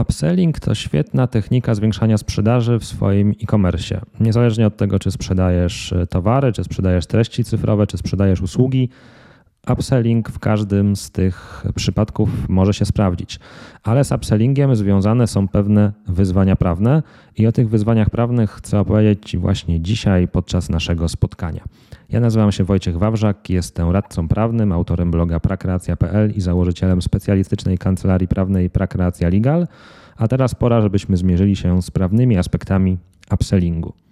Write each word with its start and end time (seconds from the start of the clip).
Upselling 0.00 0.60
to 0.60 0.74
świetna 0.74 1.26
technika 1.26 1.74
zwiększania 1.74 2.18
sprzedaży 2.18 2.78
w 2.78 2.84
swoim 2.84 3.30
e-commerce. 3.42 4.00
Niezależnie 4.20 4.66
od 4.66 4.76
tego, 4.76 4.98
czy 4.98 5.10
sprzedajesz 5.10 5.94
towary, 6.10 6.52
czy 6.52 6.64
sprzedajesz 6.64 7.06
treści 7.06 7.44
cyfrowe, 7.44 7.86
czy 7.86 7.98
sprzedajesz 7.98 8.40
usługi, 8.40 8.88
upselling 9.72 10.30
w 10.30 10.38
każdym 10.38 10.96
z 10.96 11.10
tych 11.10 11.64
przypadków 11.74 12.48
może 12.48 12.74
się 12.74 12.84
sprawdzić. 12.84 13.40
Ale 13.82 14.04
z 14.04 14.12
upsellingiem 14.12 14.76
związane 14.76 15.26
są 15.26 15.48
pewne 15.48 15.92
wyzwania 16.08 16.56
prawne 16.56 17.02
i 17.36 17.46
o 17.46 17.52
tych 17.52 17.68
wyzwaniach 17.68 18.10
prawnych 18.10 18.50
chcę 18.50 18.80
opowiedzieć 18.80 19.30
Ci 19.30 19.38
właśnie 19.38 19.80
dzisiaj 19.80 20.28
podczas 20.28 20.70
naszego 20.70 21.08
spotkania. 21.08 21.64
Ja 22.10 22.20
nazywam 22.20 22.52
się 22.52 22.64
Wojciech 22.64 22.98
Wawrzak, 22.98 23.50
jestem 23.50 23.90
radcą 23.90 24.28
prawnym, 24.28 24.72
autorem 24.72 25.10
bloga 25.10 25.40
prakreacja.pl 25.40 26.30
i 26.30 26.40
założycielem 26.40 27.02
specjalistycznej 27.02 27.78
kancelarii 27.78 28.28
prawnej 28.28 28.70
Prakreacja 28.70 29.28
Legal, 29.28 29.66
a 30.16 30.28
teraz 30.28 30.54
pora, 30.54 30.80
żebyśmy 30.80 31.16
zmierzyli 31.16 31.56
się 31.56 31.82
z 31.82 31.90
prawnymi 31.90 32.38
aspektami 32.38 32.98
upsellingu. 33.32 34.03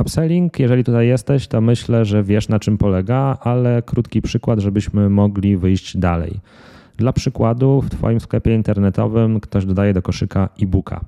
Upselling, 0.00 0.58
jeżeli 0.58 0.84
tutaj 0.84 1.08
jesteś, 1.08 1.48
to 1.48 1.60
myślę, 1.60 2.04
że 2.04 2.22
wiesz 2.22 2.48
na 2.48 2.58
czym 2.58 2.78
polega, 2.78 3.38
ale 3.40 3.82
krótki 3.82 4.22
przykład, 4.22 4.58
żebyśmy 4.58 5.10
mogli 5.10 5.56
wyjść 5.56 5.96
dalej. 5.96 6.40
Dla 6.96 7.12
przykładu, 7.12 7.80
w 7.80 7.90
Twoim 7.90 8.20
sklepie 8.20 8.54
internetowym 8.54 9.40
ktoś 9.40 9.66
dodaje 9.66 9.94
do 9.94 10.02
koszyka 10.02 10.48
e-booka. 10.62 11.00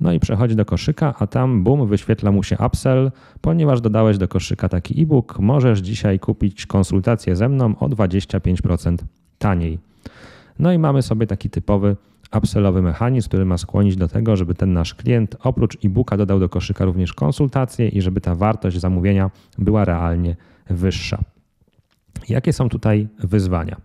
No 0.00 0.12
i 0.12 0.20
przechodzi 0.20 0.56
do 0.56 0.64
koszyka, 0.64 1.14
a 1.18 1.26
tam 1.26 1.64
bum, 1.64 1.86
wyświetla 1.86 2.32
mu 2.32 2.42
się 2.42 2.56
upsell, 2.66 3.10
ponieważ 3.40 3.80
dodałeś 3.80 4.18
do 4.18 4.28
koszyka 4.28 4.68
taki 4.68 5.02
e-book, 5.02 5.38
możesz 5.38 5.78
dzisiaj 5.78 6.18
kupić 6.18 6.66
konsultację 6.66 7.36
ze 7.36 7.48
mną 7.48 7.74
o 7.80 7.88
25% 7.88 8.96
taniej. 9.38 9.78
No 10.58 10.72
i 10.72 10.78
mamy 10.78 11.02
sobie 11.02 11.26
taki 11.26 11.50
typowy 11.50 11.96
upsellowy 12.36 12.82
mechanizm, 12.82 13.28
który 13.28 13.44
ma 13.44 13.58
skłonić 13.58 13.96
do 13.96 14.08
tego, 14.08 14.36
żeby 14.36 14.54
ten 14.54 14.72
nasz 14.72 14.94
klient 14.94 15.36
oprócz 15.42 15.84
e-booka 15.84 16.16
dodał 16.16 16.40
do 16.40 16.48
koszyka 16.48 16.84
również 16.84 17.12
konsultację 17.12 17.88
i 17.88 18.02
żeby 18.02 18.20
ta 18.20 18.34
wartość 18.34 18.80
zamówienia 18.80 19.30
była 19.58 19.84
realnie 19.84 20.36
wyższa. 20.70 21.18
Jakie 22.28 22.52
są 22.52 22.68
tutaj 22.68 23.08
wyzwania? 23.18 23.76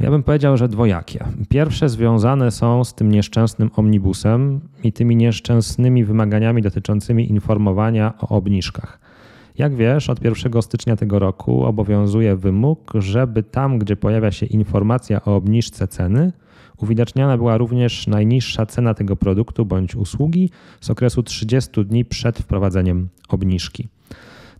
Ja 0.00 0.10
bym 0.10 0.22
powiedział, 0.22 0.56
że 0.56 0.68
dwojakie. 0.68 1.24
Pierwsze 1.48 1.88
związane 1.88 2.50
są 2.50 2.84
z 2.84 2.94
tym 2.94 3.10
nieszczęsnym 3.10 3.70
omnibusem 3.76 4.60
i 4.84 4.92
tymi 4.92 5.16
nieszczęsnymi 5.16 6.04
wymaganiami 6.04 6.62
dotyczącymi 6.62 7.30
informowania 7.30 8.14
o 8.18 8.28
obniżkach. 8.28 9.11
Jak 9.58 9.74
wiesz, 9.74 10.10
od 10.10 10.24
1 10.24 10.62
stycznia 10.62 10.96
tego 10.96 11.18
roku 11.18 11.64
obowiązuje 11.64 12.36
wymóg, 12.36 12.92
żeby 12.94 13.42
tam, 13.42 13.78
gdzie 13.78 13.96
pojawia 13.96 14.30
się 14.30 14.46
informacja 14.46 15.24
o 15.24 15.36
obniżce 15.36 15.88
ceny, 15.88 16.32
uwidaczniana 16.76 17.36
była 17.36 17.56
również 17.56 18.06
najniższa 18.06 18.66
cena 18.66 18.94
tego 18.94 19.16
produktu 19.16 19.66
bądź 19.66 19.94
usługi 19.94 20.50
z 20.80 20.90
okresu 20.90 21.22
30 21.22 21.84
dni 21.84 22.04
przed 22.04 22.38
wprowadzeniem 22.38 23.08
obniżki. 23.28 23.88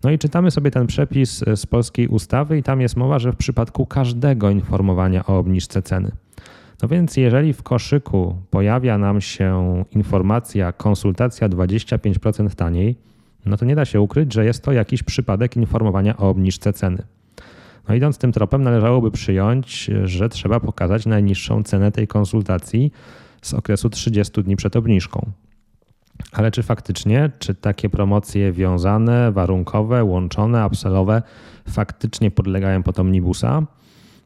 No 0.04 0.10
i 0.10 0.18
czytamy 0.18 0.50
sobie 0.50 0.70
ten 0.70 0.86
przepis 0.86 1.44
z 1.56 1.66
polskiej 1.66 2.08
ustawy, 2.08 2.58
i 2.58 2.62
tam 2.62 2.80
jest 2.80 2.96
mowa, 2.96 3.18
że 3.18 3.32
w 3.32 3.36
przypadku 3.36 3.86
każdego 3.86 4.50
informowania 4.50 5.26
o 5.26 5.38
obniżce 5.38 5.82
ceny. 5.82 6.12
No 6.82 6.88
więc, 6.88 7.16
jeżeli 7.16 7.52
w 7.52 7.62
koszyku 7.62 8.36
pojawia 8.50 8.98
nam 8.98 9.20
się 9.20 9.84
informacja 9.90 10.72
konsultacja 10.72 11.48
25% 11.48 12.54
taniej, 12.54 12.96
no 13.46 13.56
to 13.56 13.64
nie 13.64 13.74
da 13.74 13.84
się 13.84 14.00
ukryć, 14.00 14.32
że 14.32 14.44
jest 14.44 14.64
to 14.64 14.72
jakiś 14.72 15.02
przypadek 15.02 15.56
informowania 15.56 16.16
o 16.16 16.28
obniżce 16.28 16.72
ceny. 16.72 17.02
No 17.88 17.94
idąc 17.94 18.18
tym 18.18 18.32
tropem, 18.32 18.62
należałoby 18.62 19.10
przyjąć, 19.10 19.90
że 20.04 20.28
trzeba 20.28 20.60
pokazać 20.60 21.06
najniższą 21.06 21.62
cenę 21.62 21.92
tej 21.92 22.08
konsultacji 22.08 22.92
z 23.42 23.54
okresu 23.54 23.90
30 23.90 24.42
dni 24.42 24.56
przed 24.56 24.76
obniżką. 24.76 25.32
Ale 26.32 26.50
czy 26.50 26.62
faktycznie, 26.62 27.30
czy 27.38 27.54
takie 27.54 27.90
promocje 27.90 28.52
wiązane, 28.52 29.32
warunkowe, 29.32 30.04
łączone, 30.04 30.66
upsellowe 30.66 31.22
faktycznie 31.68 32.30
podlegają 32.30 32.82
pod 32.82 32.98
omnibusa? 32.98 33.62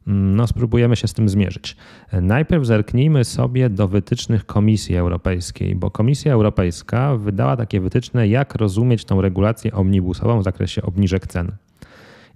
No, 0.06 0.46
spróbujemy 0.46 0.96
się 0.96 1.08
z 1.08 1.12
tym 1.12 1.28
zmierzyć. 1.28 1.76
Najpierw 2.12 2.66
zerknijmy 2.66 3.24
sobie 3.24 3.70
do 3.70 3.88
wytycznych 3.88 4.46
Komisji 4.46 4.96
Europejskiej, 4.96 5.76
bo 5.76 5.90
Komisja 5.90 6.32
Europejska 6.32 7.16
wydała 7.16 7.56
takie 7.56 7.80
wytyczne, 7.80 8.28
jak 8.28 8.54
rozumieć 8.54 9.04
tą 9.04 9.20
regulację 9.20 9.72
omnibusową 9.72 10.40
w 10.40 10.44
zakresie 10.44 10.82
obniżek 10.82 11.26
cen. 11.26 11.52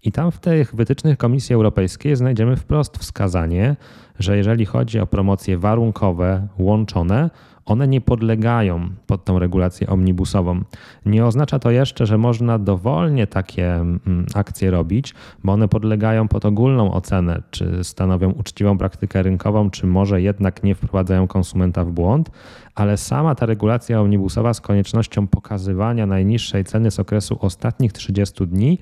I 0.03 0.13
tam 0.13 0.31
w 0.31 0.39
tych 0.39 0.75
wytycznych 0.75 1.19
Komisji 1.19 1.55
Europejskiej 1.55 2.17
znajdziemy 2.17 2.57
wprost 2.57 2.99
wskazanie, 2.99 3.77
że 4.19 4.37
jeżeli 4.37 4.67
chodzi 4.67 5.01
o 5.01 5.07
promocje 5.07 5.59
warunkowe, 5.59 6.49
łączone, 6.59 7.31
one 7.67 7.89
nie 7.89 8.01
podlegają 8.01 8.89
pod 9.07 9.25
tą 9.25 9.39
regulację 9.39 9.87
omnibusową. 9.87 10.61
Nie 11.07 11.27
oznacza 11.27 11.59
to 11.59 11.71
jeszcze, 11.71 12.07
że 12.07 12.19
można 12.19 12.59
dowolnie 12.59 13.27
takie 13.27 13.75
mm, 13.75 14.27
akcje 14.35 14.71
robić, 14.71 15.15
bo 15.45 15.53
one 15.53 15.69
podlegają 15.69 16.29
pod 16.29 16.45
ogólną 16.45 16.93
ocenę, 16.93 17.43
czy 17.51 17.85
stanowią 17.85 18.31
uczciwą 18.31 18.79
praktykę 18.79 19.23
rynkową, 19.23 19.71
czy 19.71 19.87
może 19.87 20.23
jednak 20.23 20.63
nie 20.63 20.75
wprowadzają 20.75 21.27
konsumenta 21.27 21.85
w 21.85 21.93
błąd, 21.93 22.31
ale 22.75 22.97
sama 22.97 23.35
ta 23.35 23.47
regulacja 23.47 24.01
omnibusowa 24.01 24.55
z 24.55 24.61
koniecznością 24.61 25.27
pokazywania 25.27 26.07
najniższej 26.07 26.65
ceny 26.65 26.91
z 26.91 27.01
okresu 27.01 27.39
ostatnich 27.41 27.93
30 27.93 28.47
dni 28.47 28.79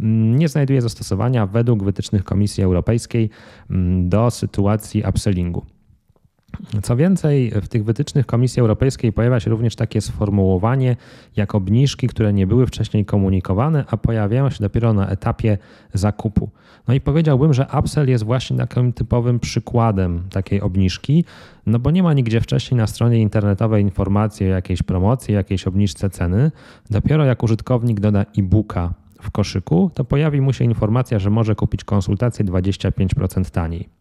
mm, 0.00 0.36
nie 0.38 0.48
znajduje 0.48 0.82
zastosowania 0.82 1.46
według 1.46 1.84
wytycznych 1.84 2.24
Komisji 2.24 2.64
Europejskiej 2.64 3.30
mm, 3.70 4.08
do 4.08 4.30
sytuacji 4.30 5.02
upsellingu. 5.08 5.79
Co 6.82 6.96
więcej, 6.96 7.50
w 7.62 7.68
tych 7.68 7.84
wytycznych 7.84 8.26
Komisji 8.26 8.60
Europejskiej 8.60 9.12
pojawia 9.12 9.40
się 9.40 9.50
również 9.50 9.76
takie 9.76 10.00
sformułowanie 10.00 10.96
jak 11.36 11.54
obniżki, 11.54 12.08
które 12.08 12.32
nie 12.32 12.46
były 12.46 12.66
wcześniej 12.66 13.04
komunikowane, 13.04 13.84
a 13.90 13.96
pojawiają 13.96 14.50
się 14.50 14.58
dopiero 14.60 14.92
na 14.92 15.08
etapie 15.08 15.58
zakupu. 15.94 16.50
No 16.88 16.94
i 16.94 17.00
powiedziałbym, 17.00 17.54
że 17.54 17.66
upsell 17.78 18.08
jest 18.08 18.24
właśnie 18.24 18.56
takim 18.56 18.92
typowym 18.92 19.40
przykładem 19.40 20.22
takiej 20.30 20.60
obniżki, 20.60 21.24
no 21.66 21.78
bo 21.78 21.90
nie 21.90 22.02
ma 22.02 22.12
nigdzie 22.12 22.40
wcześniej 22.40 22.78
na 22.78 22.86
stronie 22.86 23.18
internetowej 23.18 23.82
informacji 23.82 24.46
o 24.46 24.50
jakiejś 24.50 24.82
promocji, 24.82 25.34
jakiejś 25.34 25.66
obniżce 25.66 26.10
ceny. 26.10 26.50
Dopiero 26.90 27.24
jak 27.24 27.42
użytkownik 27.42 28.00
doda 28.00 28.26
e-booka 28.38 28.94
w 29.22 29.30
koszyku, 29.30 29.90
to 29.94 30.04
pojawi 30.04 30.40
mu 30.40 30.52
się 30.52 30.64
informacja, 30.64 31.18
że 31.18 31.30
może 31.30 31.54
kupić 31.54 31.84
konsultację 31.84 32.44
25% 32.44 33.50
taniej. 33.50 33.99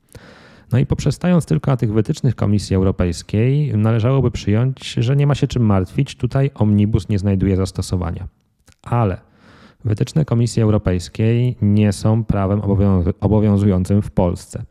No 0.71 0.79
i 0.79 0.85
poprzestając 0.85 1.45
tylko 1.45 1.71
na 1.71 1.77
tych 1.77 1.93
wytycznych 1.93 2.35
Komisji 2.35 2.75
Europejskiej, 2.75 3.77
należałoby 3.77 4.31
przyjąć, 4.31 4.93
że 4.93 5.15
nie 5.15 5.27
ma 5.27 5.35
się 5.35 5.47
czym 5.47 5.65
martwić, 5.65 6.15
tutaj 6.15 6.51
omnibus 6.55 7.09
nie 7.09 7.19
znajduje 7.19 7.55
zastosowania. 7.55 8.27
Ale 8.81 9.17
wytyczne 9.85 10.25
Komisji 10.25 10.61
Europejskiej 10.61 11.55
nie 11.61 11.93
są 11.93 12.23
prawem 12.23 12.61
obowiązującym 13.19 14.01
w 14.01 14.11
Polsce. 14.11 14.63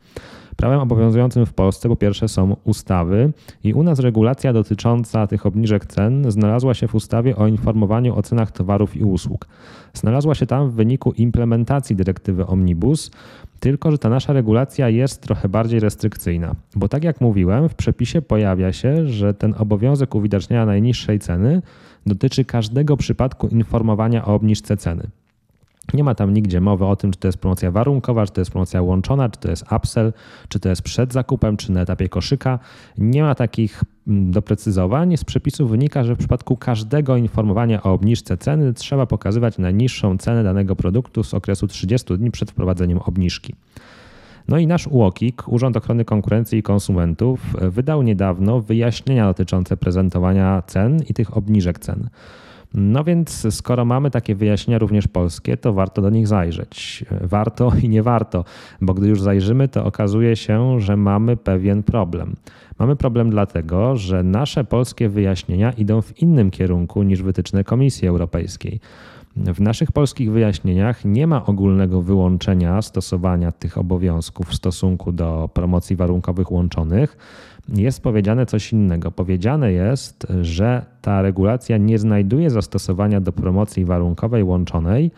Prawem 0.59 0.79
obowiązującym 0.79 1.45
w 1.45 1.53
Polsce 1.53 1.89
po 1.89 1.95
pierwsze 1.95 2.27
są 2.27 2.55
ustawy 2.63 3.33
i 3.63 3.73
u 3.73 3.83
nas 3.83 3.99
regulacja 3.99 4.53
dotycząca 4.53 5.27
tych 5.27 5.45
obniżek 5.45 5.85
cen 5.85 6.31
znalazła 6.31 6.73
się 6.73 6.87
w 6.87 6.95
ustawie 6.95 7.35
o 7.35 7.47
informowaniu 7.47 8.15
o 8.15 8.21
cenach 8.21 8.51
towarów 8.51 8.97
i 8.97 9.03
usług. 9.03 9.47
Znalazła 9.93 10.35
się 10.35 10.45
tam 10.45 10.69
w 10.69 10.73
wyniku 10.73 11.11
implementacji 11.11 11.95
dyrektywy 11.95 12.47
Omnibus, 12.47 13.11
tylko 13.59 13.91
że 13.91 13.97
ta 13.97 14.09
nasza 14.09 14.33
regulacja 14.33 14.89
jest 14.89 15.21
trochę 15.21 15.49
bardziej 15.49 15.79
restrykcyjna, 15.79 16.55
bo 16.75 16.87
tak 16.87 17.03
jak 17.03 17.21
mówiłem, 17.21 17.69
w 17.69 17.75
przepisie 17.75 18.21
pojawia 18.21 18.73
się, 18.73 19.07
że 19.07 19.33
ten 19.33 19.55
obowiązek 19.57 20.15
uwidaczniania 20.15 20.65
najniższej 20.65 21.19
ceny 21.19 21.61
dotyczy 22.05 22.45
każdego 22.45 22.97
przypadku 22.97 23.47
informowania 23.47 24.25
o 24.25 24.33
obniżce 24.33 24.77
ceny. 24.77 25.09
Nie 25.93 26.03
ma 26.03 26.15
tam 26.15 26.33
nigdzie 26.33 26.61
mowy 26.61 26.85
o 26.85 26.95
tym, 26.95 27.11
czy 27.11 27.19
to 27.19 27.27
jest 27.27 27.37
promocja 27.37 27.71
warunkowa, 27.71 28.25
czy 28.25 28.31
to 28.31 28.41
jest 28.41 28.51
promocja 28.51 28.81
łączona, 28.81 29.29
czy 29.29 29.39
to 29.39 29.49
jest 29.49 29.65
upsell, 29.77 30.13
czy 30.49 30.59
to 30.59 30.69
jest 30.69 30.81
przed 30.81 31.13
zakupem, 31.13 31.57
czy 31.57 31.71
na 31.71 31.81
etapie 31.81 32.09
koszyka. 32.09 32.59
Nie 32.97 33.23
ma 33.23 33.35
takich 33.35 33.83
mm, 34.07 34.31
doprecyzowań. 34.31 35.17
Z 35.17 35.23
przepisów 35.23 35.71
wynika, 35.71 36.03
że 36.03 36.15
w 36.15 36.17
przypadku 36.17 36.57
każdego 36.57 37.17
informowania 37.17 37.83
o 37.83 37.93
obniżce 37.93 38.37
ceny 38.37 38.73
trzeba 38.73 39.05
pokazywać 39.05 39.57
najniższą 39.57 40.17
cenę 40.17 40.43
danego 40.43 40.75
produktu 40.75 41.23
z 41.23 41.33
okresu 41.33 41.67
30 41.67 42.17
dni 42.17 42.31
przed 42.31 42.51
wprowadzeniem 42.51 42.97
obniżki. 42.97 43.55
No 44.47 44.57
i 44.57 44.67
nasz 44.67 44.87
UOKiK, 44.87 45.47
Urząd 45.47 45.77
Ochrony 45.77 46.05
Konkurencji 46.05 46.59
i 46.59 46.63
Konsumentów, 46.63 47.55
wydał 47.61 48.01
niedawno 48.01 48.61
wyjaśnienia 48.61 49.25
dotyczące 49.25 49.77
prezentowania 49.77 50.61
cen 50.67 50.99
i 51.09 51.13
tych 51.13 51.37
obniżek 51.37 51.79
cen. 51.79 52.09
No 52.73 53.03
więc 53.03 53.55
skoro 53.55 53.85
mamy 53.85 54.11
takie 54.11 54.35
wyjaśnienia 54.35 54.79
również 54.79 55.07
polskie, 55.07 55.57
to 55.57 55.73
warto 55.73 56.01
do 56.01 56.09
nich 56.09 56.27
zajrzeć. 56.27 57.05
Warto 57.21 57.71
i 57.83 57.89
nie 57.89 58.03
warto, 58.03 58.45
bo 58.81 58.93
gdy 58.93 59.07
już 59.07 59.21
zajrzymy, 59.21 59.67
to 59.67 59.85
okazuje 59.85 60.35
się, 60.35 60.81
że 60.81 60.97
mamy 60.97 61.37
pewien 61.37 61.83
problem. 61.83 62.35
Mamy 62.79 62.95
problem 62.95 63.29
dlatego, 63.29 63.95
że 63.95 64.23
nasze 64.23 64.63
polskie 64.63 65.09
wyjaśnienia 65.09 65.71
idą 65.71 66.01
w 66.01 66.21
innym 66.21 66.51
kierunku 66.51 67.03
niż 67.03 67.21
wytyczne 67.21 67.63
Komisji 67.63 68.07
Europejskiej. 68.07 68.79
W 69.45 69.61
naszych 69.61 69.91
polskich 69.91 70.31
wyjaśnieniach 70.31 71.05
nie 71.05 71.27
ma 71.27 71.45
ogólnego 71.45 72.01
wyłączenia 72.01 72.81
stosowania 72.81 73.51
tych 73.51 73.77
obowiązków 73.77 74.47
w 74.47 74.55
stosunku 74.55 75.11
do 75.11 75.49
promocji 75.53 75.95
warunkowych 75.95 76.51
łączonych. 76.51 77.17
jest 77.75 78.03
powiedziane 78.03 78.45
coś 78.45 78.73
innego. 78.73 79.11
Powiedziane 79.11 79.71
jest, 79.71 80.27
że 80.41 80.85
ta 81.01 81.21
regulacja 81.21 81.77
nie 81.77 81.99
znajduje 81.99 82.49
zastosowania 82.49 83.21
do 83.21 83.31
promocji 83.31 83.85
warunkowej 83.85 84.43
łączonej, 84.43 85.11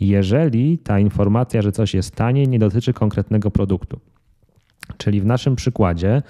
jeżeli 0.00 0.78
ta 0.78 0.98
informacja, 0.98 1.62
że 1.62 1.72
coś 1.72 1.94
jest 1.94 2.14
taniej, 2.14 2.48
nie 2.48 2.58
dotyczy 2.58 2.92
konkretnego 2.92 3.50
produktu. 3.50 4.00
Czyli 4.96 5.20
w 5.20 5.26
naszym 5.26 5.56
przykładzie, 5.56 6.22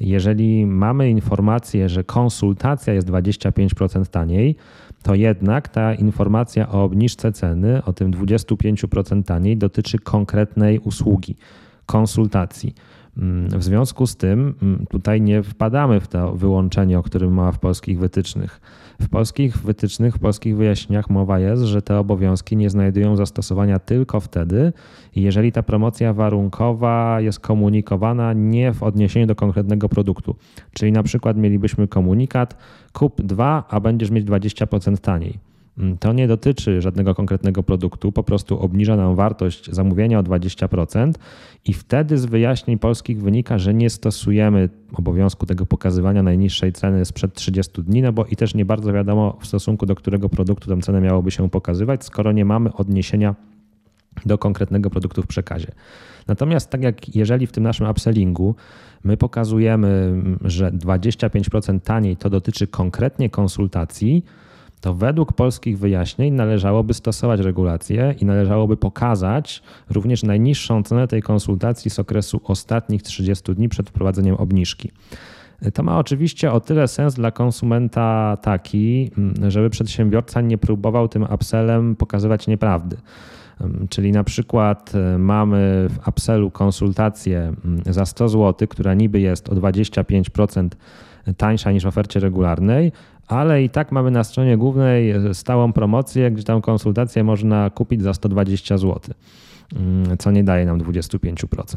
jeżeli 0.00 0.66
mamy 0.66 1.10
informację, 1.10 1.88
że 1.88 2.04
konsultacja 2.04 2.92
jest 2.92 3.08
25% 3.08 4.06
taniej, 4.06 4.56
to 5.02 5.14
jednak 5.14 5.68
ta 5.68 5.94
informacja 5.94 6.68
o 6.68 6.84
obniżce 6.84 7.32
ceny, 7.32 7.84
o 7.84 7.92
tym 7.92 8.12
25% 8.12 9.22
taniej, 9.22 9.56
dotyczy 9.56 9.98
konkretnej 9.98 10.78
usługi, 10.78 11.36
konsultacji. 11.86 12.74
W 13.56 13.62
związku 13.64 14.06
z 14.06 14.16
tym 14.16 14.54
mm, 14.62 14.86
tutaj 14.90 15.20
nie 15.20 15.42
wpadamy 15.42 16.00
w 16.00 16.08
to 16.08 16.34
wyłączenie, 16.34 16.98
o 16.98 17.02
którym 17.02 17.32
mowa 17.32 17.52
w 17.52 17.58
polskich 17.58 17.98
wytycznych. 17.98 18.60
W 19.00 19.08
polskich 19.08 19.58
wytycznych, 19.58 20.14
w 20.14 20.18
polskich 20.18 20.56
wyjaśnieniach 20.56 21.10
mowa 21.10 21.38
jest, 21.38 21.62
że 21.62 21.82
te 21.82 21.98
obowiązki 21.98 22.56
nie 22.56 22.70
znajdują 22.70 23.16
zastosowania 23.16 23.78
tylko 23.78 24.20
wtedy, 24.20 24.72
jeżeli 25.16 25.52
ta 25.52 25.62
promocja 25.62 26.12
warunkowa 26.12 27.20
jest 27.20 27.40
komunikowana 27.40 28.32
nie 28.32 28.72
w 28.72 28.82
odniesieniu 28.82 29.26
do 29.26 29.34
konkretnego 29.34 29.88
produktu. 29.88 30.36
Czyli 30.72 30.92
na 30.92 31.02
przykład 31.02 31.36
mielibyśmy 31.36 31.88
komunikat 31.88 32.56
kup 32.92 33.22
dwa, 33.22 33.64
a 33.70 33.80
będziesz 33.80 34.10
mieć 34.10 34.26
20% 34.26 34.98
taniej. 34.98 35.47
Mm, 35.78 35.98
to 35.98 36.12
nie 36.12 36.28
dotyczy 36.28 36.82
żadnego 36.82 37.14
konkretnego 37.14 37.62
produktu, 37.62 38.12
po 38.12 38.22
prostu 38.22 38.60
obniża 38.60 38.96
nam 38.96 39.14
wartość 39.14 39.70
zamówienia 39.72 40.18
o 40.18 40.22
20% 40.22 41.12
i 41.64 41.72
wtedy 41.72 42.18
z 42.18 42.26
wyjaśnień 42.26 42.78
polskich 42.78 43.22
wynika, 43.22 43.58
że 43.58 43.74
nie 43.74 43.90
stosujemy 43.90 44.68
obowiązku 44.92 45.46
tego 45.46 45.66
pokazywania 45.66 46.22
najniższej 46.22 46.72
ceny 46.72 47.04
sprzed 47.04 47.34
30 47.34 47.82
dni, 47.82 48.02
no 48.02 48.12
bo 48.12 48.24
i 48.24 48.36
też 48.36 48.54
nie 48.54 48.64
bardzo 48.64 48.92
wiadomo 48.92 49.36
w 49.40 49.46
stosunku 49.46 49.86
do 49.86 49.94
którego 49.94 50.28
produktu 50.28 50.74
tę 50.74 50.82
cenę 50.82 51.00
miałoby 51.00 51.30
się 51.30 51.50
pokazywać, 51.50 52.04
skoro 52.04 52.32
nie 52.32 52.44
mamy 52.44 52.72
odniesienia 52.72 53.34
do 54.26 54.38
konkretnego 54.38 54.90
produktu 54.90 55.22
w 55.22 55.26
przekazie. 55.26 55.72
Natomiast 56.26 56.70
tak 56.70 56.82
jak 56.82 57.16
jeżeli 57.16 57.46
w 57.46 57.52
tym 57.52 57.64
naszym 57.64 57.90
upsellingu 57.90 58.54
my 59.04 59.16
pokazujemy, 59.16 60.22
że 60.40 60.72
25% 60.72 61.80
taniej 61.80 62.16
to 62.16 62.30
dotyczy 62.30 62.66
konkretnie 62.66 63.30
konsultacji, 63.30 64.24
to 64.80 64.94
według 64.94 65.32
polskich 65.32 65.78
wyjaśnień 65.78 66.34
należałoby 66.34 66.94
stosować 66.94 67.40
regulacje 67.40 68.14
i 68.20 68.24
należałoby 68.24 68.76
pokazać 68.76 69.62
również 69.90 70.22
najniższą 70.22 70.82
cenę 70.82 71.08
tej 71.08 71.22
konsultacji 71.22 71.90
z 71.90 71.98
okresu 71.98 72.40
ostatnich 72.44 73.02
30 73.02 73.54
dni 73.54 73.68
przed 73.68 73.88
wprowadzeniem 73.88 74.34
obniżki. 74.34 74.90
To 75.74 75.82
ma 75.82 75.98
oczywiście 75.98 76.52
o 76.52 76.60
tyle 76.60 76.88
sens 76.88 77.14
dla 77.14 77.30
konsumenta 77.30 78.36
taki, 78.42 79.10
żeby 79.48 79.70
przedsiębiorca 79.70 80.40
nie 80.40 80.58
próbował 80.58 81.08
tym 81.08 81.26
upsellem 81.34 81.96
pokazywać 81.96 82.46
nieprawdy. 82.46 82.96
Czyli 83.88 84.12
na 84.12 84.24
przykład 84.24 84.92
e, 84.94 85.18
mamy 85.18 85.88
w 85.90 86.08
upsellu 86.08 86.50
konsultację 86.50 87.52
za 87.86 88.06
100 88.06 88.28
zł, 88.28 88.68
która 88.68 88.94
niby 88.94 89.20
jest 89.20 89.48
o 89.48 89.54
25% 89.54 90.68
tańsza 91.36 91.72
niż 91.72 91.84
w 91.84 91.86
ofercie 91.86 92.20
regularnej, 92.20 92.92
ale 93.28 93.62
i 93.62 93.70
tak 93.70 93.92
mamy 93.92 94.10
na 94.10 94.24
stronie 94.24 94.56
głównej 94.56 95.14
stałą 95.32 95.72
promocję, 95.72 96.30
gdzie 96.30 96.44
tam 96.44 96.60
konsultację 96.60 97.24
można 97.24 97.70
kupić 97.70 98.02
za 98.02 98.14
120 98.14 98.78
zł 98.78 99.00
mm, 99.76 100.18
co 100.18 100.30
nie 100.30 100.44
daje 100.44 100.66
nam 100.66 100.78
25%. 100.78 101.76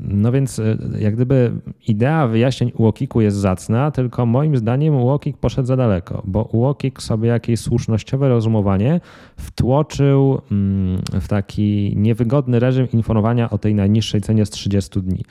No 0.00 0.32
więc 0.32 0.58
e, 0.58 0.76
jak 0.98 1.14
gdyby 1.14 1.52
idea 1.88 2.26
wyjaśnień 2.26 2.72
UOKiK-u 2.76 3.20
jest 3.20 3.36
zacna, 3.36 3.90
tylko 3.90 4.26
moim 4.26 4.56
zdaniem 4.56 4.94
UOKiK 4.94 5.36
poszedł 5.36 5.68
za 5.68 5.76
daleko, 5.76 6.22
bo 6.24 6.42
UOKiK 6.42 7.02
sobie 7.02 7.28
jakieś 7.28 7.60
słusznościowe 7.60 8.28
rozumowanie 8.28 9.00
wtłoczył 9.36 10.40
mm, 10.50 11.02
w 11.20 11.28
taki 11.28 11.94
niewygodny 11.96 12.58
reżim 12.60 12.86
informowania 12.92 13.50
o 13.50 13.58
tej 13.58 13.74
najniższej 13.74 14.20
cenie 14.20 14.46
z 14.46 14.50
30 14.50 15.00
dni. 15.00 15.24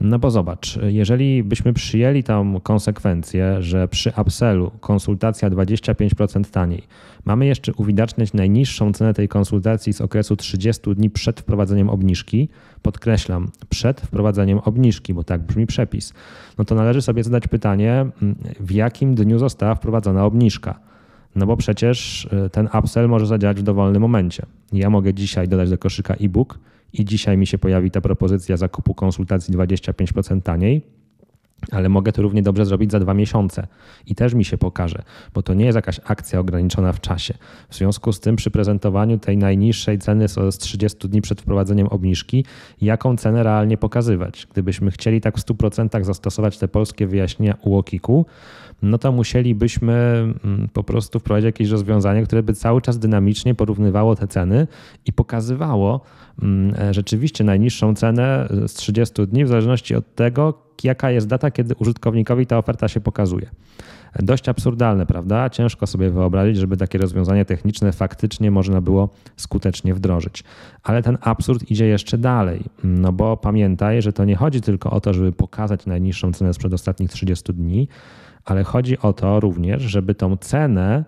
No 0.00 0.18
bo 0.18 0.30
zobacz, 0.30 0.78
jeżeli 0.82 1.44
byśmy 1.44 1.72
przyjęli 1.72 2.22
tam 2.22 2.60
konsekwencję, 2.60 3.62
że 3.62 3.88
przy 3.88 4.12
upsellu 4.20 4.70
konsultacja 4.80 5.50
25% 5.50 6.50
taniej, 6.50 6.82
mamy 7.24 7.46
jeszcze 7.46 7.72
uwidaczniać 7.72 8.32
najniższą 8.32 8.92
cenę 8.92 9.14
tej 9.14 9.28
konsultacji 9.28 9.92
z 9.92 10.00
okresu 10.00 10.36
30 10.36 10.94
dni 10.94 11.10
przed 11.10 11.40
wprowadzeniem 11.40 11.90
obniżki, 11.90 12.48
podkreślam, 12.82 13.48
przed 13.68 14.00
wprowadzeniem 14.00 14.58
obniżki, 14.58 15.14
bo 15.14 15.24
tak 15.24 15.42
brzmi 15.42 15.66
przepis, 15.66 16.12
no 16.58 16.64
to 16.64 16.74
należy 16.74 17.02
sobie 17.02 17.24
zadać 17.24 17.48
pytanie, 17.48 18.06
w 18.60 18.70
jakim 18.70 19.14
dniu 19.14 19.38
została 19.38 19.74
wprowadzona 19.74 20.24
obniżka. 20.24 20.80
No 21.36 21.46
bo 21.46 21.56
przecież 21.56 22.28
e, 22.32 22.50
ten 22.50 22.68
upsell 22.78 23.08
może 23.08 23.26
zadziałać 23.26 23.60
w 23.60 23.62
dowolnym 23.62 24.02
momencie. 24.02 24.46
Ja 24.72 24.90
mogę 24.90 25.14
dzisiaj 25.14 25.48
dodać 25.48 25.70
do 25.70 25.78
koszyka 25.78 26.14
e-book 26.14 26.58
i 26.92 27.04
dzisiaj 27.04 27.38
mi 27.38 27.46
się 27.46 27.58
pojawi 27.58 27.90
ta 27.90 28.00
propozycja 28.00 28.56
zakupu 28.56 28.94
konsultacji 28.94 29.54
25% 29.54 30.42
taniej, 30.42 30.82
ale 31.70 31.88
mogę 31.88 32.12
to 32.12 32.22
równie 32.22 32.42
dobrze 32.42 32.66
zrobić 32.66 32.92
za 32.92 33.00
dwa 33.00 33.14
miesiące 33.14 33.66
i 34.06 34.14
też 34.14 34.34
mi 34.34 34.44
się 34.44 34.58
pokaże, 34.58 35.02
bo 35.34 35.42
to 35.42 35.54
nie 35.54 35.64
jest 35.64 35.76
jakaś 35.76 36.00
akcja 36.04 36.40
ograniczona 36.40 36.92
w 36.92 37.00
czasie. 37.00 37.34
W 37.68 37.74
związku 37.74 38.12
z 38.12 38.20
tym 38.20 38.36
przy 38.36 38.50
prezentowaniu 38.50 39.18
tej 39.18 39.36
najniższej 39.36 39.98
ceny 39.98 40.28
z 40.28 40.58
30 40.58 41.08
dni 41.08 41.22
przed 41.22 41.40
wprowadzeniem 41.40 41.86
obniżki, 41.86 42.44
jaką 42.80 43.16
cenę 43.16 43.42
realnie 43.42 43.76
pokazywać? 43.76 44.46
Gdybyśmy 44.52 44.90
chcieli 44.90 45.20
tak 45.20 45.38
w 45.38 45.40
100% 45.40 46.04
zastosować 46.04 46.58
te 46.58 46.68
polskie 46.68 47.06
wyjaśnienia 47.06 47.54
UOKiK-u, 47.62 48.26
no 48.82 48.98
to 48.98 49.12
musielibyśmy 49.12 49.92
mm, 50.44 50.68
po 50.72 50.82
prostu 50.84 51.18
wprowadzić 51.18 51.44
jakieś 51.44 51.68
rozwiązanie, 51.70 52.22
które 52.22 52.42
by 52.42 52.54
cały 52.54 52.82
czas 52.82 52.98
dynamicznie 52.98 53.54
porównywało 53.54 54.16
te 54.16 54.28
ceny 54.28 54.66
i 55.06 55.12
pokazywało 55.12 56.00
rzeczywiście 56.90 57.44
najniższą 57.44 57.94
cenę 57.94 58.48
z 58.66 58.74
30 58.74 59.26
dni 59.26 59.44
w 59.44 59.48
zależności 59.48 59.94
od 59.94 60.14
tego, 60.14 60.68
jaka 60.84 61.10
jest 61.10 61.26
data, 61.26 61.50
kiedy 61.50 61.74
użytkownikowi 61.74 62.46
ta 62.46 62.58
oferta 62.58 62.88
się 62.88 63.00
pokazuje. 63.00 63.50
Dość 64.18 64.48
absurdalne, 64.48 65.06
prawda? 65.06 65.50
Ciężko 65.50 65.86
sobie 65.86 66.10
wyobrazić, 66.10 66.56
żeby 66.56 66.76
takie 66.76 66.98
rozwiązanie 66.98 67.44
techniczne 67.44 67.92
faktycznie 67.92 68.50
można 68.50 68.80
było 68.80 69.08
skutecznie 69.36 69.94
wdrożyć. 69.94 70.44
Ale 70.82 71.02
ten 71.02 71.18
absurd 71.20 71.70
idzie 71.70 71.86
jeszcze 71.86 72.18
dalej, 72.18 72.64
no 72.84 73.12
bo 73.12 73.36
pamiętaj, 73.36 74.02
że 74.02 74.12
to 74.12 74.24
nie 74.24 74.36
chodzi 74.36 74.60
tylko 74.60 74.90
o 74.90 75.00
to, 75.00 75.14
żeby 75.14 75.32
pokazać 75.32 75.86
najniższą 75.86 76.32
cenę 76.32 76.54
sprzed 76.54 76.72
ostatnich 76.72 77.10
30 77.10 77.52
dni, 77.52 77.88
ale 78.44 78.64
chodzi 78.64 78.98
o 78.98 79.12
to 79.12 79.40
również, 79.40 79.82
żeby 79.82 80.14
tą 80.14 80.36
cenę, 80.36 81.04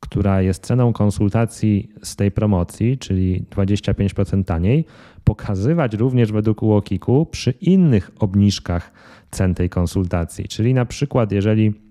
która 0.00 0.42
jest 0.42 0.66
ceną 0.66 0.92
konsultacji 0.92 1.90
z 2.02 2.16
tej 2.16 2.30
promocji, 2.30 2.98
czyli 2.98 3.44
25% 3.50 4.44
taniej, 4.44 4.84
pokazywać 5.24 5.94
również 5.94 6.32
według 6.32 6.62
UOKiK-u 6.62 7.26
przy 7.26 7.50
innych 7.50 8.10
obniżkach 8.18 8.92
cen 9.30 9.54
tej 9.54 9.68
konsultacji. 9.68 10.48
Czyli 10.48 10.74
na 10.74 10.84
przykład, 10.84 11.32
jeżeli 11.32 11.89